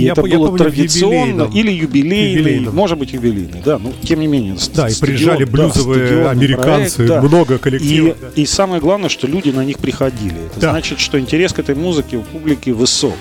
[0.00, 1.52] И Я это я было помню, традиционно юбилейном.
[1.52, 2.74] или юбилейный, Юбилейном.
[2.74, 4.54] может быть юбилейный, да, но тем не менее.
[4.74, 7.22] Да, и стадион, приезжали да, блюзовые стадионный американцы, проект, да.
[7.22, 8.16] много И, коллективов.
[8.20, 8.28] да.
[8.34, 10.36] и самое главное, что люди на них приходили.
[10.46, 10.70] Это Да.
[10.70, 13.16] значит, что интерес к этой музыке у публики высок.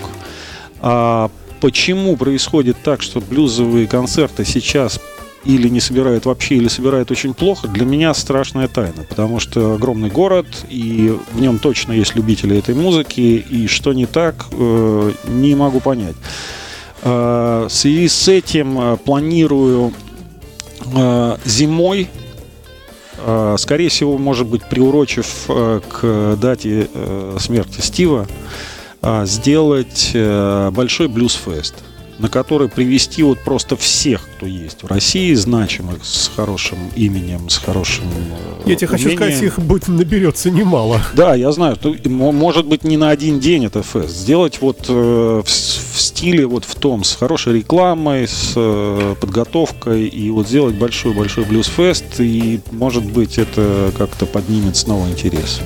[0.82, 1.30] А
[1.62, 5.00] почему происходит так, что блюзовые концерты сейчас
[5.46, 9.06] или не собирают вообще, или собирают очень плохо, для меня страшная тайна.
[9.08, 14.06] Потому что огромный город, и в нем точно есть любители этой музыки, и что не
[14.06, 16.16] так, э, не могу понять.
[17.04, 19.94] Э, В связи с этим э, планирую
[20.96, 22.10] э, зимой
[23.58, 26.88] скорее всего, может быть, приурочив к дате
[27.38, 28.28] смерти Стива,
[29.26, 30.16] сделать
[30.72, 31.76] большой блюз-фест
[32.20, 37.58] на который привести вот просто всех, кто есть в России, значимых, с хорошим именем, с
[37.58, 38.06] хорошим
[38.66, 41.02] Я тебе хочу сказать, их будет наберется немало.
[41.14, 41.78] Да, я знаю.
[41.78, 44.16] То, мо- может быть, не на один день это фест.
[44.16, 50.08] Сделать вот э, в, в стиле вот в том, с хорошей рекламой, с э, подготовкой,
[50.08, 55.62] и вот сделать большой-большой блюз-фест, и, может быть, это как-то поднимет снова интерес.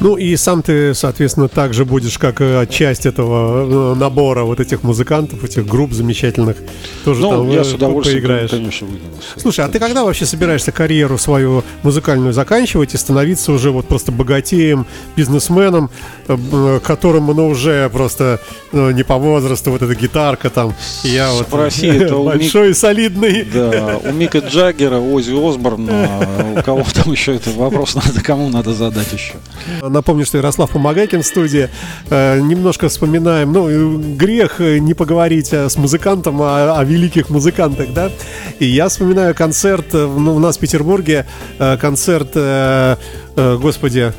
[0.00, 4.82] Ну и сам ты, соответственно, также будешь как э, часть этого э, набора вот этих
[4.82, 6.58] музыкантов, этих групп замечательных.
[7.04, 8.50] Тоже Ну, там я э, с удовольствием, поиграешь.
[8.50, 9.22] конечно, выдвинулся.
[9.36, 14.12] Слушай, а ты когда вообще собираешься карьеру свою музыкальную заканчивать и становиться уже вот просто
[14.12, 15.90] богатеем, бизнесменом,
[16.84, 18.40] которому, ну, уже просто
[18.72, 22.74] ну, не по возрасту, вот эта гитарка там, я вот Спроси, это у Мик- большой,
[22.74, 23.44] солидный.
[23.44, 26.26] Да, у Мика Джаггера, Ози Осборна,
[26.58, 29.34] у кого там еще это вопрос надо, кому надо задать еще.
[29.88, 31.68] Напомню, что Ярослав Помогайкин в студии.
[32.10, 37.30] Э, немножко вспоминаем, ну, э, грех э, не поговорить э, с музыкантом о, о великих
[37.30, 38.10] музыкантах, да.
[38.58, 41.26] И я вспоминаю концерт, ну, у нас в Петербурге,
[41.80, 42.96] концерт, э,
[43.36, 44.12] э, господи,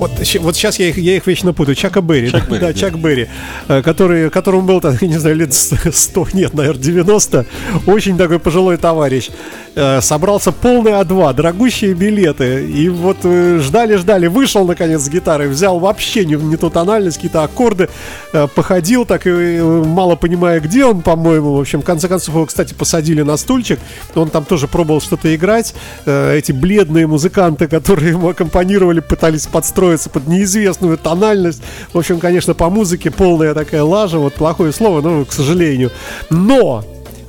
[0.00, 0.10] вот,
[0.40, 1.76] вот сейчас я их, я их вечно путаю.
[1.76, 2.30] Чака Берри.
[2.30, 2.72] Чак Берри, да, да.
[2.74, 3.28] Чак Берри.
[3.68, 7.46] э, Который, которому был, там, я не знаю, лет 100, нет, наверное, 90.
[7.86, 9.30] Очень такой пожилой товарищ.
[9.76, 12.64] Э, Собрался полный А2, дорогущие билеты.
[12.68, 14.26] И вот ждали-ждали.
[14.26, 15.48] Вышел, наконец, с гитарой.
[15.48, 17.88] Взял вообще не, не ту тональность, какие-то аккорды.
[18.32, 21.52] э, Походил так, и э, мало понимая, где он, по-моему.
[21.54, 23.78] В общем, в конце концов, его, кстати, посадили на стульчик.
[24.14, 25.74] Он там тоже пробовал что-то играть.
[26.06, 29.46] Э, Эти бледные музыканты, которые ему аккомпанировали, пытались
[29.90, 31.62] подстроиться под неизвестную тональность.
[31.92, 34.18] В общем, конечно, по музыке полная такая лажа.
[34.18, 35.90] Вот плохое слово, но, к сожалению.
[36.30, 36.84] Но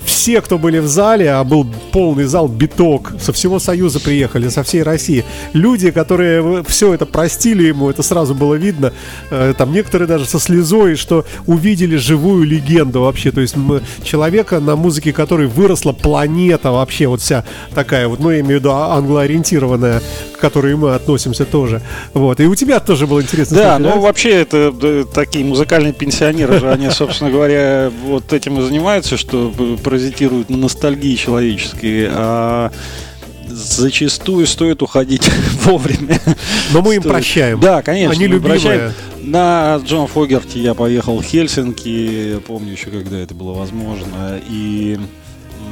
[0.05, 4.61] все, кто были в зале, а был полный зал, биток, со всего Союза приехали, со
[4.63, 5.23] всей России.
[5.53, 8.91] Люди, которые все это простили ему, это сразу было видно.
[9.29, 13.31] Э, Там некоторые даже со слезой, что увидели живую легенду вообще.
[13.31, 13.55] То есть
[14.03, 17.43] человека, на музыке которой выросла планета вообще, вот вся
[17.75, 20.01] такая вот, ну, я имею в виду а- англоориентированная,
[20.41, 21.81] к которой мы относимся тоже.
[22.13, 22.39] Вот.
[22.39, 23.55] И у тебя тоже было интересно.
[23.55, 28.63] Да, ну вообще это да, такие музыкальные пенсионеры же, они, собственно говоря, вот этим и
[28.63, 32.71] занимаются, что паразитируют на ностальгии человеческой, а
[33.47, 35.29] зачастую стоит уходить
[35.63, 36.19] вовремя.
[36.71, 37.13] Но мы им Стоит.
[37.13, 37.59] прощаем.
[37.59, 38.13] Да, конечно.
[38.13, 38.59] Они мы любимые.
[38.59, 38.93] прощаем.
[39.21, 44.97] На Джон Фогерти я поехал в Хельсинки, помню еще, когда это было возможно, и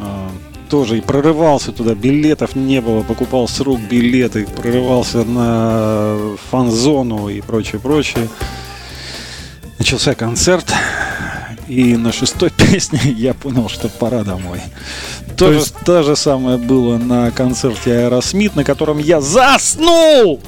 [0.02, 0.30] а,
[0.70, 6.18] тоже и прорывался туда, билетов не было, покупал с рук билеты, прорывался на
[6.52, 8.28] фан-зону и прочее, прочее.
[9.78, 10.72] Начался концерт,
[11.68, 14.62] и на шестой песне я понял, что пора домой.
[15.38, 20.42] То, То же, есть- то же самое было на концерте Аэросмит, на котором я заснул!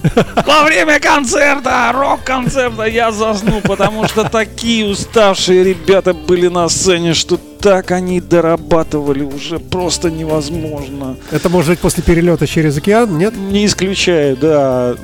[0.45, 7.39] Во время концерта, рок-концерта я заснул, потому что такие уставшие ребята были на сцене, что
[7.61, 11.15] так они дорабатывали уже просто невозможно.
[11.31, 13.35] Это может быть после перелета через океан, нет?
[13.37, 14.95] Не исключаю, да.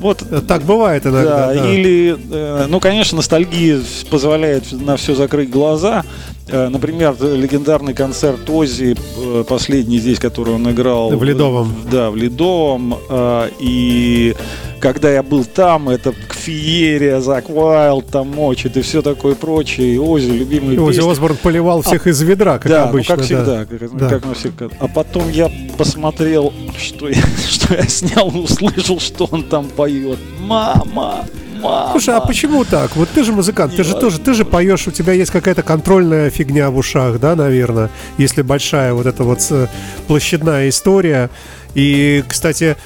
[0.00, 1.52] Вот Так бывает иногда.
[1.52, 1.72] да, да.
[1.72, 6.02] или, э, ну, конечно, ностальгия позволяет на все закрыть глаза.
[6.48, 11.10] Э, Например, легендарный концерт Ози, э, последний здесь, который он играл.
[11.10, 11.72] В Ледовом.
[11.90, 12.96] Да, в Ледовом.
[13.08, 14.34] э, И
[14.80, 19.94] когда я был там, это феерия, Зак Уайлд там мочит и все такое прочее.
[19.94, 21.12] И Ози, любимые Ози песни.
[21.12, 23.14] Осборн поливал всех из ведра, как да, обычно.
[23.14, 23.64] ну как да.
[23.64, 24.08] всегда, как, Да.
[24.08, 24.52] как на всех.
[24.80, 30.18] А потом я посмотрел, что я, что я снял, и услышал, что он там поет.
[30.40, 31.24] Мама,
[31.62, 31.90] мама.
[31.92, 32.96] Слушай, а почему так?
[32.96, 36.30] Вот ты же музыкант, ты же тоже, ты же поешь, у тебя есть какая-то контрольная
[36.30, 39.66] фигня в ушах, да, наверное, если большая вот эта вот э,
[40.06, 41.30] площадная история.
[41.74, 42.76] И, кстати,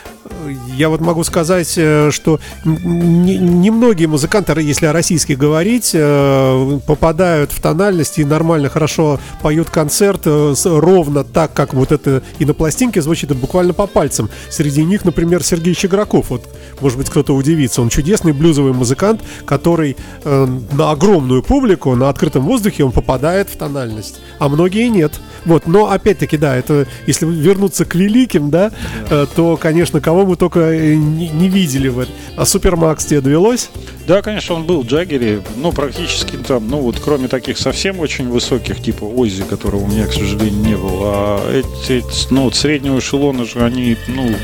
[0.76, 7.60] я вот могу сказать, э, что немногие музыканты, если о российских говорить, э, попадают в
[7.60, 13.02] тональность и нормально, хорошо поют концерт э, ровно так, как вот это и на пластинке
[13.02, 14.30] звучит, буквально по пальцам.
[14.50, 16.30] Среди них, например, Сергей Щеграков.
[16.30, 16.44] Вот,
[16.80, 17.82] может быть, кто-то удивится.
[17.82, 24.20] Он чудесный блюзовый музыкант, который на огромную публику, на открытом воздухе он попадает в тональность.
[24.38, 25.12] А многие нет.
[25.46, 28.72] Вот, но опять-таки, да, это если вернуться к великим, да,
[29.10, 32.14] э, то, конечно, кого мы только э, не, не видели в этом.
[32.36, 33.70] А Супермакс тебе довелось?
[34.06, 38.28] Да, конечно, он был в Джаггере, ну, практически там, ну, вот кроме таких совсем очень
[38.28, 42.98] высоких, типа Ози, которого у меня, к сожалению, не было, а эти, ну, вот среднего
[42.98, 44.34] эшелона же, они, ну,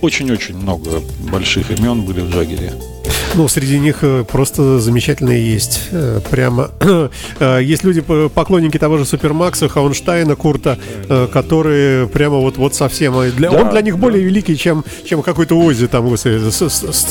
[0.00, 2.72] очень-очень много больших имен были в Джаггере.
[3.34, 5.88] Ну, среди них э, просто замечательные есть.
[5.92, 6.70] Э, прямо
[7.38, 10.78] э, есть люди, поклонники того же Супермакса, Хаунштайна, Курта,
[11.32, 13.14] которые прямо вот, вот совсем...
[13.36, 14.00] Для, да, он для них да.
[14.00, 16.40] более великий, чем, чем какой-то Ози, там, господи,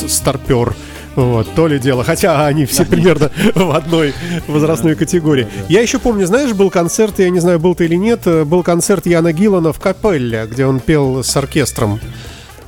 [0.08, 0.74] старпер.
[1.16, 2.04] Вот, то ли дело.
[2.04, 4.12] Хотя они все примерно в одной
[4.46, 5.48] возрастной категории.
[5.68, 9.06] Я еще помню, знаешь, был концерт, я не знаю, был ты или нет, был концерт
[9.06, 11.98] Яна Гиллана в Капелле, где он пел с оркестром.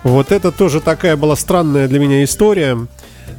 [0.03, 2.79] Вот это тоже такая была странная для меня история.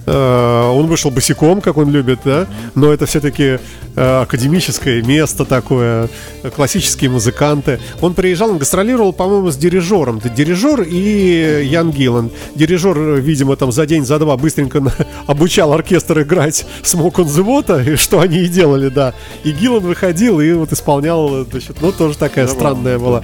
[0.06, 3.60] Э, он вышел босиком, как он любит, да, но это все-таки
[3.96, 6.10] э, академическое место такое,
[6.56, 7.80] классические музыканты.
[8.02, 10.20] Он приезжал, он гастролировал, по-моему, с дирижером.
[10.20, 12.32] Дирижер и Ян Гиллан.
[12.56, 14.84] Дирижер, видимо, там за день, за два быстренько
[15.28, 19.14] обучал оркестр играть Smoke on the Water, что они и делали, да.
[19.44, 23.24] И Гиллан выходил и вот исполнял, значит, ну, тоже такая странная была.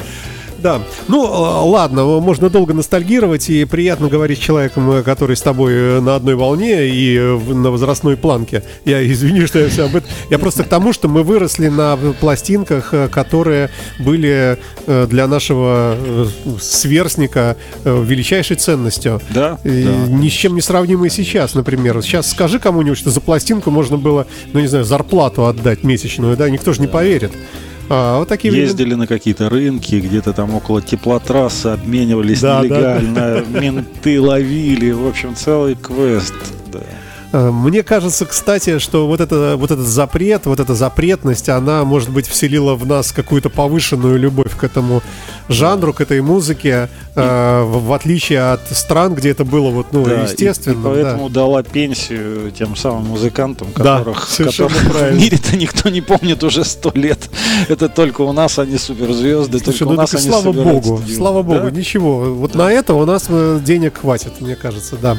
[0.61, 0.81] Да.
[1.07, 5.73] Ну, э, ладно, можно долго ностальгировать и приятно говорить с человеком, э, который с тобой
[5.73, 8.63] э, на одной волне и на возрастной планке.
[8.85, 10.09] Я извини, что я все об этом.
[10.29, 13.69] Я просто к тому, что мы выросли на пластинках, которые
[13.99, 15.97] были для нашего
[16.59, 19.21] сверстника величайшей ценностью.
[19.29, 19.59] Да.
[19.63, 19.91] И да.
[20.07, 22.01] Ни с чем не сравнимые сейчас, например.
[22.01, 26.49] Сейчас скажи кому-нибудь, что за пластинку можно было, ну не знаю, зарплату отдать месячную, да,
[26.49, 27.31] никто же не поверит.
[27.89, 29.02] А, вот такие Ездили времена.
[29.02, 33.60] на какие-то рынки, где-то там около теплотрассы обменивались да, нелегально, да, да.
[33.60, 36.36] менты ловили, в общем, целый квест.
[36.71, 36.82] Да.
[37.31, 42.09] Э, мне кажется, кстати, что вот, это, вот этот запрет, вот эта запретность, она, может
[42.09, 45.03] быть, вселила в нас какую-то повышенную любовь к этому
[45.47, 50.05] жанру, к этой музыке, э, в, в отличие от стран, где это было вот, ну,
[50.05, 50.73] да, естественно.
[50.73, 51.35] И, и поэтому да.
[51.35, 56.91] дала пенсию тем самым музыкантам, которых, да, которых в мире-то никто не помнит уже сто
[56.95, 57.29] лет.
[57.67, 61.43] Это только у нас они суперзвезды, Слушай, только ну, у нас они слава богу, слава
[61.43, 61.71] богу, да?
[61.71, 62.33] ничего.
[62.33, 62.65] Вот да.
[62.65, 65.15] на это у нас э, денег хватит, мне кажется, да.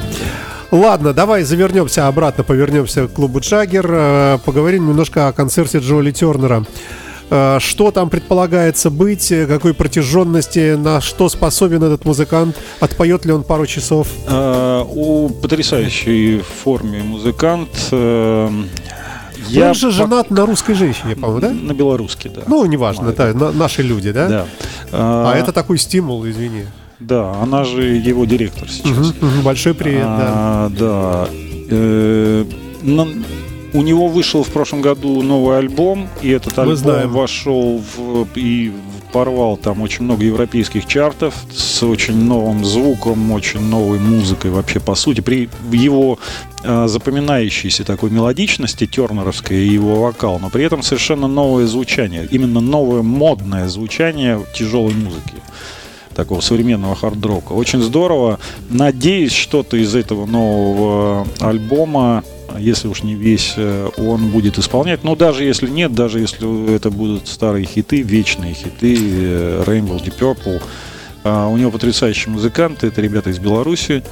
[0.71, 6.65] Ладно, давай завернемся обратно, повернемся к клубу Джаггер, э, поговорим немножко о концерте Джоли Тернера.
[7.29, 13.43] Э, что там предполагается быть, какой протяженности, на что способен этот музыкант, отпоет ли он
[13.43, 14.07] пару часов?
[14.27, 17.69] А, у потрясающей форме музыкант.
[19.47, 20.33] Я он же женат по...
[20.35, 21.49] на русской женщине, по-моему, да?
[21.51, 22.41] На белоруске, да.
[22.47, 24.27] Ну, неважно, это на, наши люди, да?
[24.27, 24.45] Да.
[24.91, 26.65] А, а это такой стимул, извини.
[26.99, 28.91] Да, она же его директор сейчас.
[28.91, 31.27] Угу, угу, большой привет, а, да.
[31.29, 31.50] Да.
[31.71, 32.45] Э,
[33.73, 37.09] у него вышел в прошлом году новый альбом, и этот альбом знаем.
[37.09, 38.73] вошел в, и
[39.13, 44.95] порвал там очень много европейских чартов с очень новым звуком, очень новой музыкой вообще по
[44.95, 45.21] сути.
[45.21, 46.19] При его
[46.63, 52.59] э, запоминающейся такой мелодичности тернеровской и его вокал, но при этом совершенно новое звучание, именно
[52.59, 55.35] новое модное звучание тяжелой музыки
[56.13, 57.53] такого современного хард-рока.
[57.53, 58.39] Очень здорово.
[58.69, 62.23] Надеюсь, что-то из этого нового альбома
[62.59, 65.03] если уж не весь, э, он будет исполнять.
[65.03, 70.19] Но даже если нет, даже если это будут старые хиты, вечные хиты, э, Rainbow Deep
[70.19, 70.61] Purple,
[71.23, 74.03] а, у него потрясающие музыканты, это ребята из Беларуси,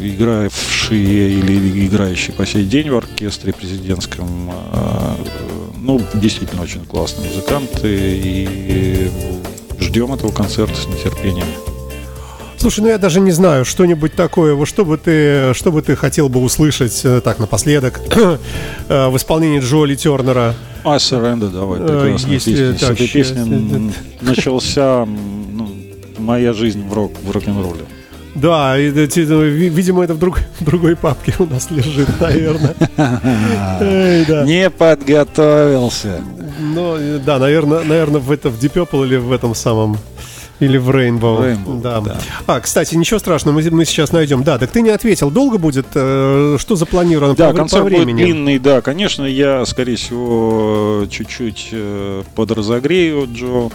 [0.00, 4.50] игравшие или играющие по сей день в оркестре президентском.
[5.76, 9.10] Ну, действительно очень классные музыканты, и
[9.80, 11.46] ждем этого концерта с нетерпением.
[12.58, 15.94] Слушай, ну я даже не знаю, что-нибудь такое, вот что бы ты, что бы ты
[15.94, 18.00] хотел бы услышать э, так напоследок
[18.88, 20.54] э, в исполнении Джоли Тернера.
[20.84, 22.72] I Surrender, давай, прекрасная Если, песня.
[22.72, 25.70] Так, С этой песни начался ну,
[26.18, 27.84] моя жизнь в, рок, в рок-н-ролле.
[28.40, 32.74] Да, видимо, это в друг, другой папке у нас лежит, наверное.
[34.46, 36.20] Не подготовился.
[36.58, 39.98] Ну, да, наверное, наверное, в это в Deep Purple или в этом самом
[40.60, 41.40] или в Rainbow.
[41.40, 42.00] Rainbow да.
[42.00, 42.18] да.
[42.46, 44.42] А, кстати, ничего страшного, мы, мы сейчас найдем.
[44.42, 45.30] Да, так ты не ответил.
[45.30, 45.86] Долго будет?
[45.94, 48.12] Э, что запланировано да, по, концерт по времени?
[48.12, 48.80] будет длинный, да.
[48.80, 53.70] Конечно, я, скорее всего, чуть-чуть э, подразогрею Джо.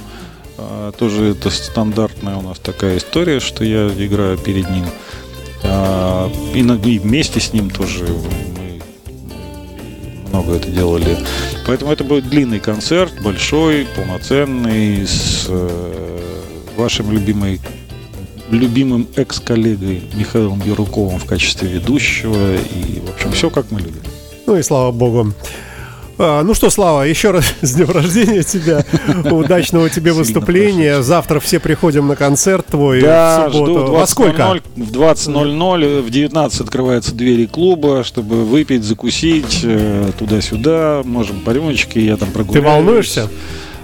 [0.70, 4.86] А, тоже это стандартная у нас такая история, что я играю перед ним.
[5.64, 6.62] А, и,
[7.00, 8.82] вместе с ним тоже мы
[10.30, 11.18] много это делали.
[11.68, 16.20] Поэтому это будет длинный концерт, большой, полноценный, с э,
[16.76, 17.62] вашим любимой,
[18.50, 22.56] любимым экс-коллегой Михаилом Яруковым в качестве ведущего.
[22.56, 24.02] И, в общем, все как мы любим.
[24.46, 25.34] Ну и слава богу.
[26.18, 28.86] А, ну что, Слава, еще раз с днем рождения тебя.
[29.32, 31.02] Удачного тебе выступления.
[31.02, 33.86] Завтра все приходим на концерт твой да, в субботу.
[33.86, 34.60] Жду Во сколько?
[34.76, 41.02] В 20.00, в 19 открываются двери клуба, чтобы выпить, закусить, э, туда-сюда.
[41.04, 42.64] Можем по рюмочке, я там прогуляюсь.
[42.64, 43.30] Ты волнуешься?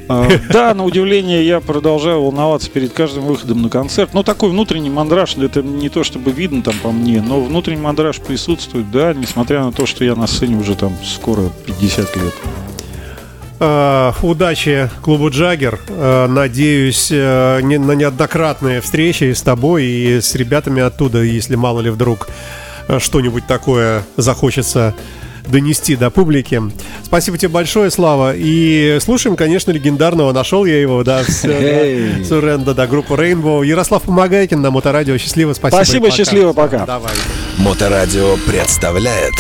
[0.10, 4.10] А, да, на удивление я продолжаю волноваться перед каждым выходом на концерт.
[4.14, 8.20] Ну, такой внутренний мандраж, это не то чтобы видно там по мне, но внутренний мандраж
[8.20, 12.34] присутствует, да, несмотря на то, что я на сцене уже там скоро 50 лет.
[13.60, 15.80] Э, удачи клубу Джаггер.
[15.90, 21.92] Э, надеюсь э, на неоднократные встречи с тобой и с ребятами оттуда, если мало ли
[21.92, 22.30] вдруг
[22.88, 24.96] э, что-нибудь такое захочется
[25.50, 26.62] донести до публики.
[27.04, 28.34] Спасибо тебе большое, Слава.
[28.36, 30.32] И слушаем, конечно, легендарного.
[30.32, 33.66] Нашел я его, да, Суренда, да, группу Rainbow.
[33.66, 35.18] Ярослав Помогайкин на Моторадио.
[35.18, 35.84] Счастливо, спасибо.
[35.84, 36.86] Спасибо, счастливо, пока.
[36.86, 37.14] Давай.
[37.58, 39.34] Моторадио представляет